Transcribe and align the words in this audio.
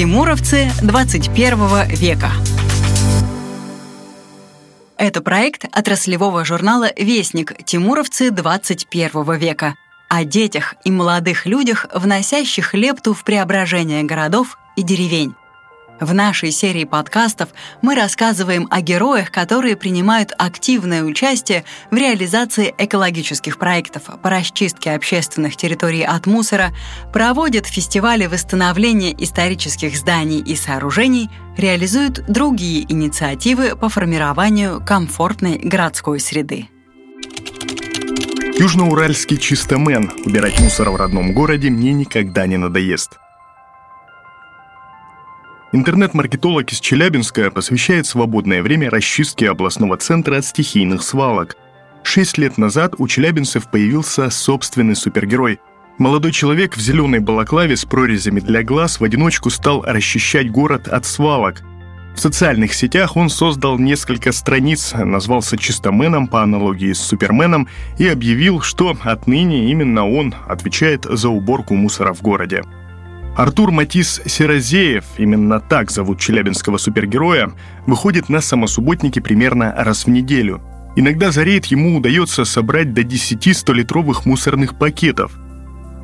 Тимуровцы 0.00 0.70
21 0.80 1.86
века. 1.88 2.30
Это 4.96 5.20
проект 5.20 5.66
отраслевого 5.70 6.42
журнала 6.46 6.90
«Вестник. 6.96 7.54
Тимуровцы 7.66 8.30
21 8.30 9.34
века» 9.34 9.74
о 10.08 10.24
детях 10.24 10.74
и 10.86 10.90
молодых 10.90 11.44
людях, 11.44 11.84
вносящих 11.92 12.72
лепту 12.72 13.12
в 13.12 13.24
преображение 13.24 14.02
городов 14.02 14.56
и 14.74 14.82
деревень. 14.82 15.34
В 16.00 16.14
нашей 16.14 16.50
серии 16.50 16.84
подкастов 16.84 17.50
мы 17.82 17.94
рассказываем 17.94 18.66
о 18.70 18.80
героях, 18.80 19.30
которые 19.30 19.76
принимают 19.76 20.32
активное 20.38 21.04
участие 21.04 21.64
в 21.90 21.94
реализации 21.94 22.74
экологических 22.78 23.58
проектов 23.58 24.04
по 24.22 24.30
расчистке 24.30 24.92
общественных 24.92 25.56
территорий 25.56 26.02
от 26.02 26.26
мусора, 26.26 26.74
проводят 27.12 27.66
фестивали 27.66 28.24
восстановления 28.24 29.14
исторических 29.22 29.94
зданий 29.94 30.40
и 30.40 30.56
сооружений, 30.56 31.28
реализуют 31.58 32.24
другие 32.26 32.90
инициативы 32.90 33.76
по 33.76 33.90
формированию 33.90 34.82
комфортной 34.82 35.58
городской 35.58 36.18
среды. 36.18 36.68
Южноуральский 38.58 39.36
чистомен. 39.36 40.10
Убирать 40.24 40.58
мусор 40.60 40.90
в 40.90 40.96
родном 40.96 41.34
городе 41.34 41.68
мне 41.68 41.92
никогда 41.92 42.46
не 42.46 42.56
надоест. 42.56 43.18
Интернет-маркетолог 45.72 46.72
из 46.72 46.80
Челябинска 46.80 47.52
посвящает 47.52 48.04
свободное 48.04 48.60
время 48.60 48.90
расчистке 48.90 49.48
областного 49.48 49.96
центра 49.96 50.38
от 50.38 50.44
стихийных 50.44 51.00
свалок. 51.04 51.56
Шесть 52.02 52.38
лет 52.38 52.58
назад 52.58 52.94
у 52.98 53.06
челябинцев 53.06 53.70
появился 53.70 54.30
собственный 54.30 54.96
супергерой. 54.96 55.60
Молодой 55.96 56.32
человек 56.32 56.76
в 56.76 56.80
зеленой 56.80 57.20
балаклаве 57.20 57.76
с 57.76 57.84
прорезями 57.84 58.40
для 58.40 58.64
глаз 58.64 58.98
в 58.98 59.04
одиночку 59.04 59.48
стал 59.48 59.84
расчищать 59.86 60.50
город 60.50 60.88
от 60.88 61.06
свалок. 61.06 61.62
В 62.16 62.18
социальных 62.18 62.74
сетях 62.74 63.16
он 63.16 63.30
создал 63.30 63.78
несколько 63.78 64.32
страниц, 64.32 64.92
назвался 64.94 65.56
чистоменом 65.56 66.26
по 66.26 66.42
аналогии 66.42 66.92
с 66.92 67.00
суперменом 67.00 67.68
и 67.96 68.08
объявил, 68.08 68.60
что 68.60 68.96
отныне 69.02 69.70
именно 69.70 70.04
он 70.04 70.34
отвечает 70.48 71.04
за 71.04 71.28
уборку 71.28 71.74
мусора 71.74 72.12
в 72.12 72.22
городе. 72.22 72.64
Артур 73.36 73.70
Матис 73.70 74.20
Серозеев, 74.26 75.04
именно 75.16 75.60
так 75.60 75.90
зовут 75.90 76.18
челябинского 76.18 76.78
супергероя, 76.78 77.52
выходит 77.86 78.28
на 78.28 78.40
самосубботники 78.40 79.20
примерно 79.20 79.72
раз 79.76 80.04
в 80.04 80.10
неделю. 80.10 80.60
Иногда 80.96 81.30
за 81.30 81.44
рейд 81.44 81.66
ему 81.66 81.96
удается 81.96 82.44
собрать 82.44 82.92
до 82.92 83.04
10 83.04 83.46
100-литровых 83.46 84.22
мусорных 84.24 84.76
пакетов. 84.76 85.32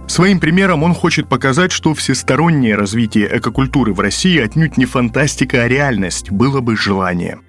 Своим 0.06 0.38
примером 0.38 0.84
он 0.84 0.94
хочет 0.94 1.28
показать, 1.28 1.72
что 1.72 1.92
всестороннее 1.92 2.76
развитие 2.76 3.28
экокультуры 3.36 3.92
в 3.92 4.00
России 4.00 4.38
отнюдь 4.38 4.76
не 4.76 4.86
фантастика, 4.86 5.64
а 5.64 5.68
реальность, 5.68 6.30
было 6.30 6.60
бы 6.60 6.76
желание. 6.76 7.40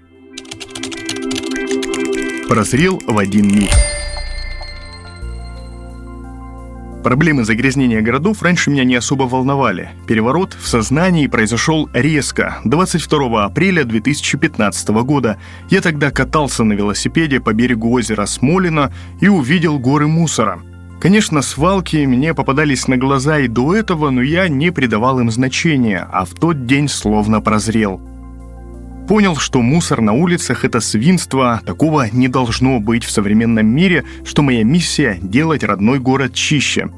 Прозрел 2.49 2.99
в 3.05 3.17
один 3.17 3.47
миг. 3.47 3.69
Проблемы 7.07 7.45
загрязнения 7.45 8.01
городов 8.01 8.41
раньше 8.41 8.69
меня 8.69 8.83
не 8.83 8.95
особо 8.95 9.23
волновали. 9.23 9.91
Переворот 10.07 10.57
в 10.59 10.67
сознании 10.67 11.27
произошел 11.27 11.89
резко, 11.93 12.57
22 12.65 13.45
апреля 13.45 13.85
2015 13.85 14.89
года. 14.89 15.37
Я 15.69 15.79
тогда 15.79 16.11
катался 16.11 16.65
на 16.65 16.73
велосипеде 16.73 17.39
по 17.39 17.53
берегу 17.53 17.93
озера 17.93 18.25
Смолина 18.25 18.91
и 19.21 19.29
увидел 19.29 19.79
горы 19.79 20.07
мусора. 20.07 20.59
Конечно, 20.99 21.41
свалки 21.41 22.05
мне 22.05 22.33
попадались 22.33 22.89
на 22.89 22.97
глаза 22.97 23.39
и 23.39 23.47
до 23.47 23.73
этого, 23.73 24.09
но 24.09 24.21
я 24.21 24.49
не 24.49 24.71
придавал 24.71 25.21
им 25.21 25.31
значения, 25.31 26.05
а 26.11 26.25
в 26.25 26.31
тот 26.31 26.65
день 26.65 26.89
словно 26.89 27.39
прозрел. 27.39 28.01
Понял, 29.07 29.37
что 29.37 29.61
мусор 29.61 30.01
на 30.01 30.11
улицах– 30.11 30.63
это 30.65 30.81
свинство, 30.81 31.61
такого 31.65 32.09
не 32.11 32.27
должно 32.27 32.81
быть 32.81 33.05
в 33.05 33.11
современном 33.11 33.65
мире, 33.65 34.03
что 34.25 34.41
моя 34.41 34.65
миссия– 34.65 35.17
делать 35.21 35.63
родной 35.63 35.99
город 35.99 36.33
чище. 36.33 36.89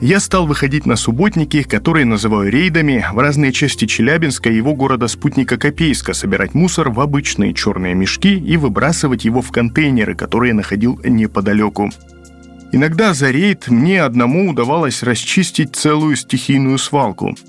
Я 0.00 0.20
стал 0.20 0.46
выходить 0.46 0.86
на 0.86 0.96
субботники, 0.96 1.62
которые 1.62 2.06
называю 2.06 2.50
рейдами, 2.50 3.04
в 3.12 3.18
разные 3.18 3.52
части 3.52 3.84
Челябинска 3.84 4.48
и 4.48 4.56
его 4.56 4.74
города-спутника 4.74 5.58
Копейска, 5.58 6.14
собирать 6.14 6.54
мусор 6.54 6.88
в 6.88 6.98
обычные 6.98 7.52
черные 7.52 7.94
мешки 7.94 8.34
и 8.38 8.56
выбрасывать 8.56 9.26
его 9.26 9.42
в 9.42 9.50
контейнеры, 9.52 10.14
которые 10.14 10.54
находил 10.54 10.98
неподалеку. 11.04 11.90
Иногда 12.72 13.12
за 13.12 13.30
рейд 13.30 13.68
мне 13.68 14.02
одному 14.02 14.50
удавалось 14.50 15.02
расчистить 15.02 15.76
целую 15.76 16.16
стихийную 16.16 16.78
свалку– 16.78 17.36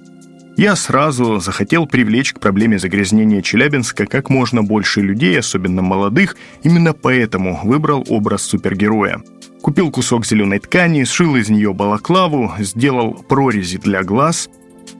я 0.57 0.75
сразу 0.75 1.39
захотел 1.39 1.85
привлечь 1.85 2.33
к 2.33 2.39
проблеме 2.39 2.79
загрязнения 2.79 3.41
Челябинска 3.41 4.05
как 4.05 4.29
можно 4.29 4.63
больше 4.63 5.01
людей, 5.01 5.39
особенно 5.39 5.81
молодых, 5.81 6.35
именно 6.63 6.93
поэтому 6.93 7.59
выбрал 7.63 8.05
образ 8.07 8.43
супергероя. 8.43 9.21
Купил 9.61 9.91
кусок 9.91 10.25
зеленой 10.25 10.59
ткани, 10.59 11.03
сшил 11.03 11.35
из 11.35 11.49
нее 11.49 11.73
балаклаву, 11.73 12.53
сделал 12.59 13.13
прорези 13.13 13.77
для 13.77 14.03
глаз. 14.03 14.49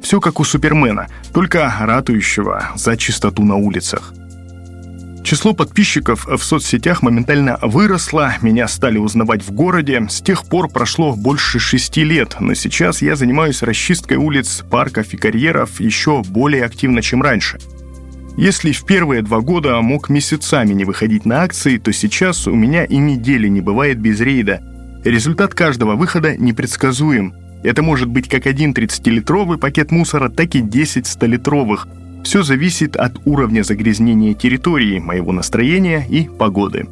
Все 0.02 0.20
как 0.20 0.40
у 0.40 0.44
Супермена, 0.44 1.08
только 1.34 1.74
ратующего 1.80 2.72
за 2.76 2.98
чистоту 2.98 3.44
на 3.44 3.56
улицах– 3.56 4.14
Число 5.26 5.56
подписчиков 5.56 6.28
в 6.28 6.44
соцсетях 6.44 7.02
моментально 7.02 7.58
выросло, 7.64 8.36
меня 8.44 8.68
стали 8.68 9.00
узнавать 9.00 9.42
в 9.42 9.52
городе. 9.52 10.06
С 10.08 10.22
тех 10.22 10.46
пор 10.46 10.70
прошло 10.70 11.16
больше 11.16 11.58
шести 11.58 12.04
лет, 12.04 12.36
но 12.40 12.54
сейчас 12.54 13.02
я 13.02 13.16
занимаюсь 13.16 13.64
расчисткой 13.64 14.18
улиц, 14.18 14.64
парков 14.70 15.16
и 15.16 15.18
карьеров 15.18 15.80
еще 15.80 16.22
более 16.22 16.64
активно, 16.64 17.02
чем 17.02 17.24
раньше. 17.24 17.58
Если 18.38 18.72
в 18.72 18.86
первые 18.86 19.24
два 19.24 19.40
года 19.40 19.82
мог 19.82 20.10
месяцами 20.10 20.74
не 20.74 20.86
выходить 20.86 21.26
на 21.26 21.42
акции, 21.42 21.80
то 21.80 21.92
сейчас 21.92 22.46
у 22.46 22.54
меня 22.54 22.86
и 22.86 22.98
недели 22.98 23.48
не 23.48 23.62
бывает 23.62 24.00
без 24.00 24.20
рейда. 24.20 24.62
Результат 25.04 25.56
каждого 25.56 25.96
выхода 25.96 26.38
непредсказуем. 26.38 27.34
Это 27.64 27.82
может 27.82 28.10
быть 28.10 28.30
как 28.30 28.46
один 28.46 28.74
30-литровый 28.74 29.58
пакет 29.58 29.90
мусора, 29.90 30.30
так 30.30 30.54
и 30.54 30.62
10 30.62 31.06
100-литровых– 31.06 31.88
все 32.26 32.42
зависит 32.42 32.96
от 32.96 33.20
уровня 33.26 33.64
загрязнения 33.64 34.34
территории, 34.34 34.98
моего 34.98 35.32
настроения 35.32 36.04
и 36.10 36.28
погоды. 36.28 36.88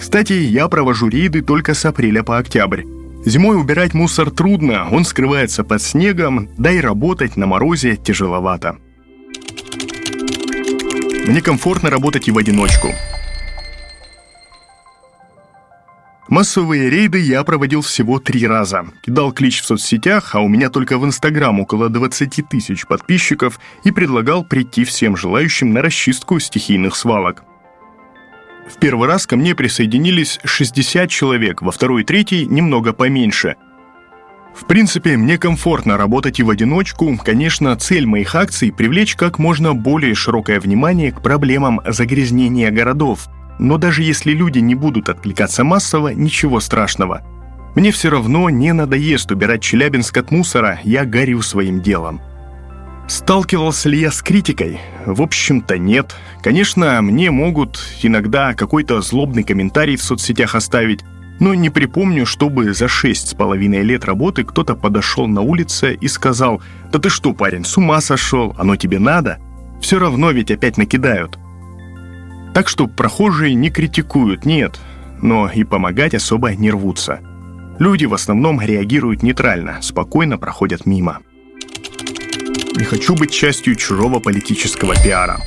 Кстати, 0.00 0.32
я 0.32 0.68
провожу 0.68 1.08
рейды 1.08 1.42
только 1.42 1.74
с 1.74 1.84
апреля 1.84 2.22
по 2.22 2.38
октябрь. 2.38 2.82
Зимой 3.26 3.60
убирать 3.60 3.92
мусор 3.92 4.30
трудно, 4.30 4.88
он 4.90 5.04
скрывается 5.04 5.64
под 5.64 5.82
снегом, 5.82 6.48
да 6.56 6.70
и 6.70 6.80
работать 6.80 7.36
на 7.36 7.46
морозе 7.46 7.96
тяжеловато. 7.96 8.78
Мне 11.26 11.42
комфортно 11.42 11.90
работать 11.90 12.28
и 12.28 12.32
в 12.32 12.38
одиночку. 12.38 12.88
Массовые 16.28 16.88
рейды 16.88 17.20
я 17.20 17.44
проводил 17.44 17.82
всего 17.82 18.18
три 18.18 18.46
раза. 18.46 18.86
Кидал 19.02 19.30
клич 19.32 19.60
в 19.60 19.66
соцсетях, 19.66 20.34
а 20.34 20.40
у 20.40 20.48
меня 20.48 20.70
только 20.70 20.98
в 20.98 21.04
Инстаграм 21.04 21.60
около 21.60 21.90
20 21.90 22.48
тысяч 22.48 22.86
подписчиков 22.86 23.60
и 23.84 23.90
предлагал 23.90 24.42
прийти 24.42 24.84
всем 24.84 25.16
желающим 25.16 25.74
на 25.74 25.82
расчистку 25.82 26.40
стихийных 26.40 26.96
свалок. 26.96 27.44
В 28.66 28.78
первый 28.78 29.06
раз 29.06 29.26
ко 29.26 29.36
мне 29.36 29.54
присоединились 29.54 30.40
60 30.42 31.10
человек, 31.10 31.60
во 31.60 31.70
второй 31.70 32.02
и 32.02 32.04
третий 32.04 32.46
немного 32.46 32.94
поменьше. 32.94 33.56
В 34.54 34.66
принципе, 34.66 35.18
мне 35.18 35.36
комфортно 35.36 35.98
работать 35.98 36.40
и 36.40 36.42
в 36.42 36.48
одиночку. 36.48 37.18
Конечно, 37.22 37.76
цель 37.76 38.06
моих 38.06 38.34
акций– 38.34 38.72
привлечь 38.76 39.16
как 39.16 39.38
можно 39.38 39.74
более 39.74 40.14
широкое 40.14 40.58
внимание 40.58 41.12
к 41.12 41.20
проблемам 41.20 41.82
загрязнения 41.86 42.70
городов– 42.70 43.28
но 43.58 43.78
даже 43.78 44.02
если 44.02 44.32
люди 44.32 44.58
не 44.58 44.74
будут 44.74 45.08
откликаться 45.08 45.64
массово, 45.64 46.08
ничего 46.08 46.60
страшного. 46.60 47.22
Мне 47.74 47.90
все 47.90 48.10
равно 48.10 48.50
не 48.50 48.72
надоест 48.72 49.30
убирать 49.30 49.62
Челябинск 49.62 50.16
от 50.16 50.30
мусора, 50.30 50.80
я 50.84 51.04
горю 51.04 51.42
своим 51.42 51.80
делом. 51.80 52.20
Сталкивался 53.06 53.88
ли 53.88 54.00
я 54.00 54.10
с 54.10 54.22
критикой? 54.22 54.80
В 55.04 55.20
общем-то 55.20 55.76
нет. 55.76 56.14
Конечно, 56.42 57.02
мне 57.02 57.30
могут 57.30 57.82
иногда 58.02 58.54
какой-то 58.54 59.02
злобный 59.02 59.42
комментарий 59.42 59.96
в 59.96 60.02
соцсетях 60.02 60.54
оставить, 60.54 61.00
но 61.40 61.52
не 61.52 61.68
припомню, 61.68 62.24
чтобы 62.24 62.72
за 62.72 62.88
шесть 62.88 63.28
с 63.28 63.34
половиной 63.34 63.82
лет 63.82 64.04
работы 64.04 64.44
кто-то 64.44 64.74
подошел 64.74 65.26
на 65.26 65.42
улице 65.42 65.94
и 65.94 66.08
сказал 66.08 66.62
«Да 66.92 66.98
ты 66.98 67.10
что, 67.10 67.34
парень, 67.34 67.64
с 67.64 67.76
ума 67.76 68.00
сошел? 68.00 68.54
Оно 68.56 68.76
тебе 68.76 68.98
надо?» 68.98 69.38
Все 69.82 69.98
равно 69.98 70.30
ведь 70.30 70.50
опять 70.50 70.78
накидают. 70.78 71.38
Так 72.54 72.68
что 72.68 72.86
прохожие 72.86 73.54
не 73.54 73.68
критикуют, 73.68 74.44
нет, 74.44 74.78
но 75.20 75.50
и 75.50 75.64
помогать 75.64 76.14
особо 76.14 76.54
не 76.54 76.70
рвутся. 76.70 77.20
Люди 77.80 78.04
в 78.04 78.14
основном 78.14 78.60
реагируют 78.60 79.24
нейтрально, 79.24 79.82
спокойно 79.82 80.38
проходят 80.38 80.86
мимо. 80.86 81.18
Не 82.76 82.84
хочу 82.84 83.16
быть 83.16 83.32
частью 83.32 83.74
чужого 83.74 84.20
политического 84.20 84.94
пиара. 84.94 85.40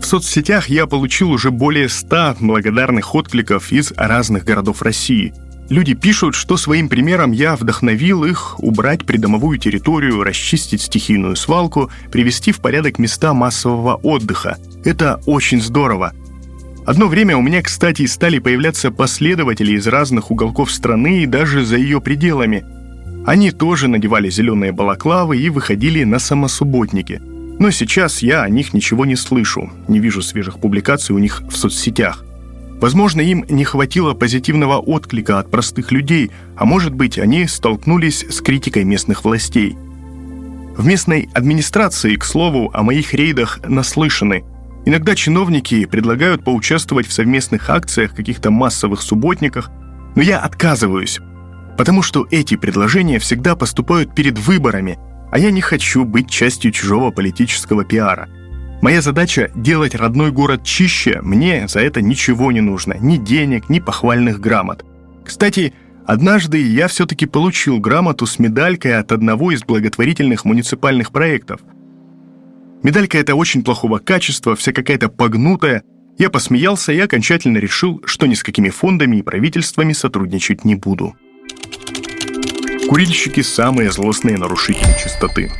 В 0.00 0.04
соцсетях 0.04 0.68
я 0.68 0.86
получил 0.86 1.30
уже 1.30 1.52
более 1.52 1.88
100 1.88 2.38
благодарных 2.40 3.14
откликов 3.14 3.70
из 3.70 3.92
разных 3.92 4.44
городов 4.44 4.82
России. 4.82 5.32
Люди 5.72 5.94
пишут, 5.94 6.34
что 6.34 6.56
своим 6.56 6.88
примером 6.88 7.32
я 7.32 7.56
вдохновил 7.56 8.24
их 8.24 8.62
убрать 8.62 9.04
придомовую 9.04 9.58
территорию, 9.58 10.22
расчистить 10.22 10.82
стихийную 10.82 11.34
свалку, 11.34 11.90
привести 12.10 12.52
в 12.52 12.60
порядок 12.60 12.98
места 12.98 13.32
массового 13.32 13.94
отдыха. 13.96 14.58
Это 14.84 15.20
очень 15.26 15.60
здорово. 15.60 16.12
Одно 16.84 17.06
время 17.06 17.36
у 17.36 17.42
меня, 17.42 17.62
кстати, 17.62 18.06
стали 18.06 18.38
появляться 18.38 18.90
последователи 18.90 19.72
из 19.72 19.86
разных 19.86 20.30
уголков 20.30 20.70
страны 20.70 21.22
и 21.22 21.26
даже 21.26 21.64
за 21.64 21.76
ее 21.76 22.00
пределами. 22.00 22.64
Они 23.24 23.50
тоже 23.50 23.88
надевали 23.88 24.28
зеленые 24.28 24.72
балаклавы 24.72 25.38
и 25.38 25.48
выходили 25.48 26.04
на 26.04 26.18
самосубботники. 26.18 27.20
Но 27.58 27.70
сейчас 27.70 28.20
я 28.20 28.42
о 28.42 28.48
них 28.48 28.74
ничего 28.74 29.06
не 29.06 29.16
слышу, 29.16 29.70
не 29.86 30.00
вижу 30.00 30.22
свежих 30.22 30.58
публикаций 30.58 31.14
у 31.14 31.18
них 31.18 31.42
в 31.48 31.56
соцсетях. 31.56 32.24
Возможно, 32.82 33.20
им 33.20 33.44
не 33.48 33.62
хватило 33.62 34.12
позитивного 34.12 34.80
отклика 34.80 35.38
от 35.38 35.52
простых 35.52 35.92
людей, 35.92 36.32
а 36.56 36.64
может 36.64 36.92
быть, 36.92 37.16
они 37.16 37.46
столкнулись 37.46 38.24
с 38.28 38.40
критикой 38.40 38.82
местных 38.82 39.24
властей. 39.24 39.76
В 40.76 40.84
местной 40.84 41.28
администрации, 41.32 42.16
к 42.16 42.24
слову, 42.24 42.72
о 42.74 42.82
моих 42.82 43.14
рейдах 43.14 43.60
наслышаны. 43.68 44.42
Иногда 44.84 45.14
чиновники 45.14 45.84
предлагают 45.84 46.42
поучаствовать 46.42 47.06
в 47.06 47.12
совместных 47.12 47.70
акциях, 47.70 48.16
каких-то 48.16 48.50
массовых 48.50 49.00
субботниках, 49.00 49.70
но 50.16 50.22
я 50.22 50.40
отказываюсь, 50.40 51.20
потому 51.78 52.02
что 52.02 52.26
эти 52.32 52.56
предложения 52.56 53.20
всегда 53.20 53.54
поступают 53.54 54.12
перед 54.12 54.40
выборами, 54.40 54.98
а 55.30 55.38
я 55.38 55.52
не 55.52 55.60
хочу 55.60 56.04
быть 56.04 56.28
частью 56.28 56.72
чужого 56.72 57.12
политического 57.12 57.84
пиара– 57.84 58.28
Моя 58.82 59.00
задача— 59.00 59.48
делать 59.54 59.94
родной 59.94 60.32
город 60.32 60.64
чище, 60.64 61.20
мне 61.22 61.68
за 61.68 61.78
это 61.78 62.02
ничего 62.02 62.50
не 62.50 62.60
нужно, 62.60 62.94
ни 62.98 63.16
денег, 63.16 63.68
ни 63.68 63.78
похвальных 63.78 64.40
грамот. 64.40 64.84
Кстати, 65.24 65.72
однажды 66.04 66.60
я 66.60 66.88
все-таки 66.88 67.26
получил 67.26 67.78
грамоту 67.78 68.26
с 68.26 68.40
медалькой 68.40 68.98
от 68.98 69.12
одного 69.12 69.52
из 69.52 69.62
благотворительных 69.62 70.44
муниципальных 70.44 71.12
проектов. 71.12 71.60
Медалька 72.82 73.18
эта 73.18 73.36
очень 73.36 73.62
плохого 73.62 73.98
качества, 73.98 74.56
вся 74.56 74.72
какая-то 74.72 75.08
погнутая. 75.08 75.84
Я 76.18 76.28
посмеялся 76.28 76.92
и 76.92 76.98
окончательно 76.98 77.58
решил, 77.58 78.02
что 78.04 78.26
ни 78.26 78.34
с 78.34 78.42
какими 78.42 78.70
фондами 78.70 79.18
и 79.18 79.22
правительствами 79.22 79.92
сотрудничать 79.92 80.64
не 80.64 80.74
буду. 80.74 81.14
Курильщики– 82.88 83.40
самые 83.42 83.92
злостные 83.92 84.38
нарушители 84.38 84.90
чистоты. 85.00 85.52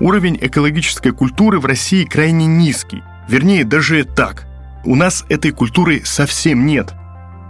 Уровень 0.00 0.38
экологической 0.40 1.12
культуры 1.12 1.60
в 1.60 1.66
России 1.66 2.04
крайне 2.04 2.46
низкий. 2.46 3.02
Вернее, 3.28 3.64
даже 3.64 4.04
так. 4.04 4.46
У 4.84 4.96
нас 4.96 5.26
этой 5.28 5.50
культуры 5.50 6.00
совсем 6.04 6.64
нет. 6.64 6.94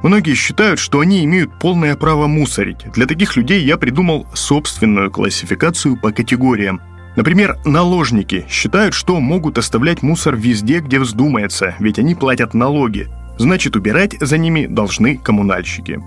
Многие 0.02 0.35
считают, 0.35 0.81
что 0.81 0.99
они 0.99 1.25
имеют 1.25 1.58
полное 1.61 1.94
право 1.94 2.26
мусорить. 2.26 2.91
Для 2.93 3.06
таких 3.06 3.37
людей 3.37 3.62
я 3.64 3.76
придумал 3.76 4.26
собственную 4.35 5.12
классификацию 5.12 5.97
по 5.97 6.11
категориям. 6.11 6.81
Например, 7.14 7.56
наложники 7.64 8.47
считают, 8.49 8.94
что 8.94 9.20
могут 9.20 9.56
оставлять 9.56 10.03
мусор 10.03 10.35
везде, 10.37 10.81
где 10.81 10.99
вздумается, 10.99 11.76
ведь 11.79 11.99
они 12.00 12.17
платят 12.17 12.55
налоги. 12.55 13.08
Значит, 13.38 13.76
убирать 13.76 14.17
за 14.20 14.38
ними 14.38 14.67
должны 14.67 15.17
коммунальщики. 15.17 16.00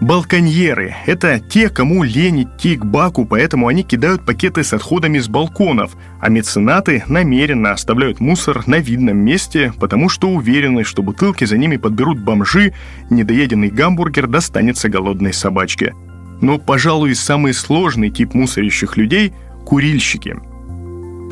Балконьеры– 0.00 0.94
это 1.06 1.38
те, 1.40 1.68
кому 1.68 2.02
лень 2.04 2.44
идти 2.44 2.76
к 2.76 2.86
баку, 2.86 3.26
поэтому 3.26 3.68
они 3.68 3.82
кидают 3.82 4.24
пакеты 4.24 4.64
с 4.64 4.72
отходами 4.72 5.18
с 5.18 5.28
балконов, 5.28 5.92
а 6.20 6.30
меценаты 6.30 7.04
намеренно 7.06 7.72
оставляют 7.72 8.18
мусор 8.18 8.66
на 8.66 8.76
видном 8.76 9.18
месте, 9.18 9.74
потому 9.78 10.08
что 10.08 10.30
уверены, 10.30 10.84
что 10.84 11.02
бутылки 11.02 11.44
за 11.44 11.58
ними 11.58 11.76
подберут 11.76 12.18
бомжи, 12.18 12.72
недоеденный 13.10 13.68
гамбургер 13.68 14.26
достанется 14.26 14.88
голодной 14.88 15.34
собачке. 15.34 15.94
Но, 16.40 16.58
пожалуй, 16.58 17.14
самый 17.14 17.52
сложный 17.52 18.08
тип 18.08 18.32
мусорящих 18.32 18.96
людей– 18.96 19.34
курильщики– 19.66 20.36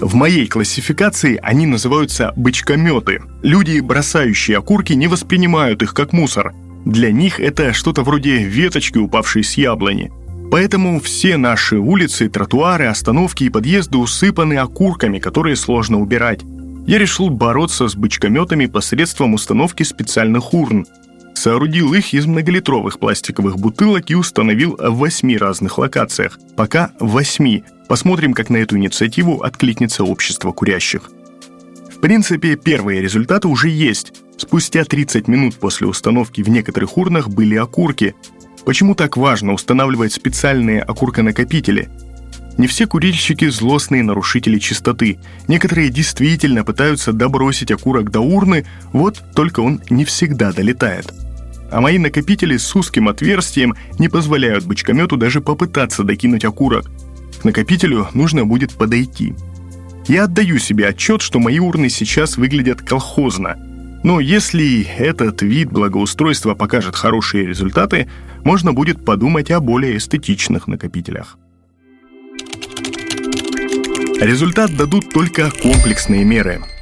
в 0.01 0.15
моей 0.15 0.47
классификации 0.47 1.41
они 1.43 1.67
называются 1.67 2.33
бычкометы. 2.37 3.21
Люди, 3.43 3.81
бросающие 3.81 4.57
окурки, 4.57 4.93
не 4.93 5.09
воспринимают 5.09 5.83
их 5.83 5.93
как 5.93 6.13
мусор– 6.13 6.55
для 6.89 7.13
них 7.13 7.39
это 7.39 7.75
что-то 7.75 8.03
вроде 8.03 8.39
веточки, 8.39 8.97
упавшей 8.97 9.45
с 9.45 9.59
яблони. 9.59 10.11
Поэтому 10.51 11.01
все 11.01 11.37
наши 11.37 11.77
улицы, 11.77 12.31
тротуары, 12.31 12.87
остановки 12.87 13.45
и 13.45 13.51
подъезды 13.51 13.99
усыпаны 13.99 14.55
окурками, 14.55 15.19
которые 15.19 15.57
сложно 15.57 16.01
убирать. 16.01 16.41
Я 16.87 16.97
решил 16.99 17.29
бороться 17.29 17.89
с 17.89 17.95
бычкометами 17.95 18.65
посредством 18.65 19.35
установки 19.35 19.83
специальных 19.83 20.55
урн. 20.55 20.87
Соорудил 21.35 21.93
их 21.93 22.15
из 22.15 22.25
многолитровых 22.25 22.99
пластиковых 22.99 23.59
бутылок 23.59 24.11
и 24.11 24.15
установил 24.15 24.75
в 24.81 24.97
восьми 24.97 25.37
разных 25.37 25.77
локациях. 25.77 26.39
Пока 26.57 26.93
восьми. 26.99 27.65
Посмотрим, 27.87 28.33
как 28.33 28.49
на 28.49 28.57
эту 28.57 28.79
инициативу 28.79 29.43
откликнется 29.43 30.05
общество 30.05 30.53
курящих. 30.53 31.11
В 31.99 32.01
принципе, 32.01 32.55
первые 32.55 33.03
результаты 33.03 33.49
уже 33.49 33.69
есть. 33.69 34.13
Спустя 34.37 34.85
30 34.85 35.27
минут 35.27 35.57
после 35.57 35.89
установки 35.89 36.43
в 36.43 36.49
некоторых 36.49 36.97
урнах 36.97 37.29
были 37.29 37.57
окурки. 37.57 38.15
Почему 38.65 38.95
так 38.95 39.17
важно 39.17 39.53
устанавливать 39.53 40.13
специальные 40.13 40.81
окурконакопители? 40.81 41.89
Не 42.57 42.69
все 42.69 42.87
курильщики– 42.87 43.49
злостные 43.51 44.05
нарушители 44.05 44.61
чистоты. 44.61 45.19
Некоторые 45.49 45.89
действительно 45.89 46.63
пытаются 46.63 47.13
добросить 47.13 47.73
окурок 47.73 48.13
до 48.13 48.21
урны, 48.21 48.65
вот 48.93 49.21
только 49.35 49.59
он 49.59 49.81
не 49.91 50.05
всегда 50.05 50.53
долетает. 50.53 51.13
А 51.73 51.81
мои 51.81 51.99
накопители 51.99 52.59
с 52.59 52.77
узким 52.77 53.09
отверстием 53.09 53.75
не 53.99 54.09
позволяют 54.09 54.65
бычкомету 54.67 55.17
даже 55.17 55.41
попытаться 55.41 56.05
докинуть 56.05 56.45
окурок. 56.45 56.89
К 57.43 57.45
накопителю 57.45 58.07
нужно 58.15 58.45
будет 58.45 58.75
подойти– 58.75 59.35
я 60.09 60.25
отдаю 60.25 60.59
себе 60.59 60.89
отчет, 60.89 61.23
что 61.23 61.39
мои 61.39 61.59
урны 61.59 61.89
сейчас 61.89 62.37
выглядят 62.37 62.83
колхозно. 62.83 63.57
Но 64.05 64.21
если 64.21 64.83
этот 64.99 65.43
вид 65.43 65.71
благоустройства 65.71 66.55
покажет 66.55 66.95
хорошие 66.95 67.47
результаты, 67.47 68.09
можно 68.45 68.73
будет 68.73 69.05
подумать 69.05 69.51
о 69.51 69.61
более 69.61 69.97
эстетичных 69.97 70.67
накопителях. 70.67 71.39
Результат 74.21 74.77
дадут 74.77 75.13
только 75.13 75.51
комплексные 75.51 76.25
меры– 76.25 76.61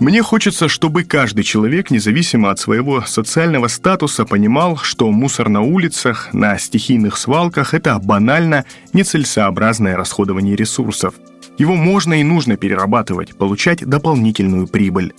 мне 0.00 0.22
хочется, 0.22 0.68
чтобы 0.68 1.02
каждый 1.02 1.42
человек, 1.42 1.90
независимо 1.90 2.50
от 2.50 2.60
своего 2.60 3.02
социального 3.02 3.66
статуса, 3.66 4.24
понимал, 4.24 4.76
что 4.76 5.10
мусор 5.10 5.48
на 5.48 5.60
улицах, 5.62 6.28
на 6.32 6.56
стихийных 6.56 7.16
свалках– 7.16 7.74
это 7.74 7.98
банально 7.98 8.64
нецелесообразное 8.92 9.96
расходование 9.96 10.54
ресурсов. 10.54 11.14
Его 11.58 11.74
можно 11.74 12.20
и 12.20 12.22
нужно 12.22 12.56
перерабатывать, 12.56 13.36
получать 13.36 13.84
дополнительную 13.84 14.68
прибыль. 14.68 15.14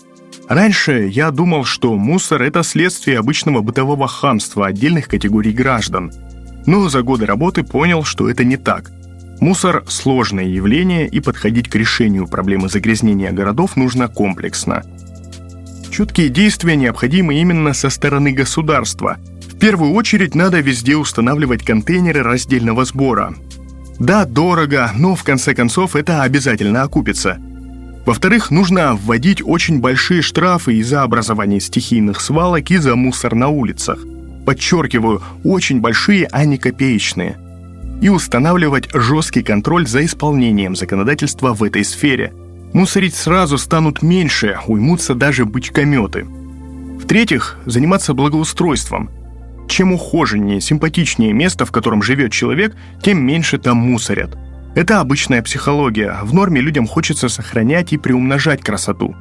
Раньше 0.47 1.07
я 1.07 1.31
думал, 1.31 1.65
что 1.65 1.95
мусор– 1.95 2.41
это 2.43 2.63
следствие 2.63 3.19
обычного 3.19 3.61
бытового 3.61 4.07
хамства 4.07 4.67
отдельных 4.67 5.09
категорий 5.09 5.51
граждан. 5.51 6.13
Но 6.65 6.87
за 6.87 7.01
годы 7.01 7.25
работы 7.25 7.63
понял, 7.63 8.03
что 8.03 8.29
это 8.29 8.45
не 8.45 8.55
так– 8.55 8.91
Мусор– 9.39 9.85
сложное 9.87 10.45
явление, 10.45 11.07
и 11.07 11.21
подходить 11.21 11.69
к 11.69 11.75
решению 11.75 12.27
проблемы 12.27 12.67
загрязнения 12.67 13.31
городов 13.31 13.77
нужно 13.77 14.09
комплексно. 14.09 14.83
Четкие 15.89 16.27
действия 16.27 16.75
необходимы 16.75 17.35
именно 17.35 17.73
со 17.73 17.89
стороны 17.89 18.33
государства. 18.33 19.17
В 19.47 19.57
первую 19.57 19.93
очередь 19.93 20.35
надо 20.35 20.59
везде 20.59 20.97
устанавливать 20.97 21.63
контейнеры 21.63 22.21
раздельного 22.21 22.83
сбора. 22.83 23.33
Да, 23.97 24.25
дорого, 24.25 24.91
но 24.95 25.15
в 25.15 25.23
конце 25.23 25.55
концов 25.55 25.95
это 25.95 26.21
обязательно 26.23 26.83
окупится. 26.83 27.37
Во-вторых, 28.05 28.51
нужно 28.51 28.95
вводить 28.95 29.41
очень 29.41 29.79
большие 29.79 30.21
штрафы 30.21 30.75
из-за 30.75 31.03
образования 31.03 31.61
стихийных 31.61 32.19
свалок 32.19 32.71
и 32.71 32.77
за 32.77 32.95
мусор 32.95 33.35
на 33.35 33.47
улицах. 33.47 33.99
Подчеркиваю, 34.45 35.21
очень 35.43 35.79
большие, 35.79 36.27
а 36.29 36.43
не 36.43 36.57
копеечные– 36.57 37.39
и 38.01 38.09
устанавливать 38.09 38.89
жесткий 38.93 39.43
контроль 39.43 39.87
за 39.87 40.05
исполнением 40.05 40.75
законодательства 40.75 41.53
в 41.53 41.63
этой 41.63 41.83
сфере. 41.83 42.33
Мусорить 42.73 43.15
сразу 43.15 43.57
станут 43.57 44.01
меньше, 44.01 44.57
уймутся 44.67 45.15
даже 45.15 45.45
бычкометы. 45.45 46.25
В-третьих, 46.25 47.57
заниматься 47.65 48.13
благоустройством. 48.13 49.09
Чем 49.67 49.93
ухоженнее, 49.93 50.61
симпатичнее 50.61 51.33
место, 51.33 51.65
в 51.65 51.71
котором 51.71 52.01
живет 52.01 52.31
человек, 52.31 52.75
тем 53.01 53.23
меньше 53.23 53.57
там 53.57 53.77
мусорят. 53.77 54.37
Это 54.75 54.99
обычная 54.99 55.41
психология. 55.41 56.17
В 56.23 56.33
норме 56.33 56.61
людям 56.61 56.87
хочется 56.87 57.27
сохранять 57.27 57.91
и 57.91 57.97
приумножать 57.97 58.61
красоту. 58.61 59.15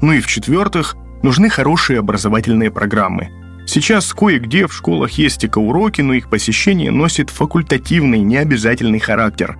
Ну 0.00 0.12
и 0.12 0.20
в-четвертых, 0.20 0.96
нужны 1.22 1.48
хорошие 1.48 1.98
образовательные 1.98 2.70
программы– 2.70 3.30
Сейчас 3.66 4.12
кое-где 4.12 4.66
в 4.66 4.74
школах 4.74 5.12
есть 5.12 5.44
экоуроки, 5.44 6.00
но 6.00 6.14
их 6.14 6.28
посещение 6.28 6.90
носит 6.90 7.30
факультативный, 7.30 8.20
необязательный 8.20 8.98
характер. 8.98 9.58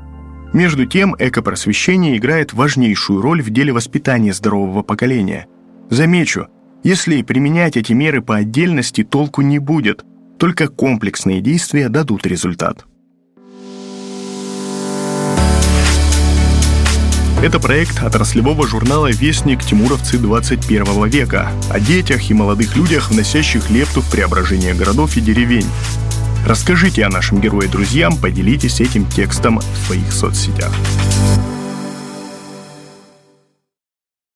Между 0.53 0.85
тем, 0.85 1.17
экопросвещение 1.19 2.19
играет 2.19 2.53
важнейшую 2.53 3.23
роль 3.23 3.43
в 3.43 3.51
деле 3.51 3.73
воспитания 3.73 4.35
здорового 4.35 4.83
поколения. 4.83 5.47
Замечу, 5.89 6.49
Если 6.85 7.23
применять 7.23 7.77
эти 7.77 7.93
меры 7.93 8.23
по 8.23 8.37
отдельности, 8.37 9.05
толку 9.05 9.41
не 9.41 9.61
будет. 9.61 10.05
Только 10.37 10.67
комплексные 10.67 11.41
действия 11.41 11.89
дадут 11.89 12.27
результат. 12.27 12.87
Это 17.43 17.59
проект 17.59 18.01
отраслевого 18.01 18.69
журнала 18.69 19.11
«Вестник. 19.11 19.65
Тимуровцы 19.65 20.17
21 20.17 21.07
века» 21.09 21.51
о 21.71 21.81
детях 21.81 22.31
и 22.31 22.35
молодых 22.35 22.77
людях, 22.77 23.11
вносящих 23.11 23.69
лепту 23.69 24.01
в 24.01 24.09
преображение 24.09 24.75
городов 24.75 25.17
и 25.17 25.21
деревень. 25.21 25.67
Расскажите 26.47 27.05
о 27.05 27.09
нашем 27.09 27.41
герое 27.41 27.67
друзьям, 27.67 28.17
поделитесь 28.17 28.81
этим 28.81 29.07
текстом 29.07 29.59
в 29.59 29.87
своих 29.87 30.13
соцсетях. 30.13 30.73